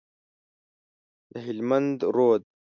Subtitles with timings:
[1.31, 2.43] د هلمند رود،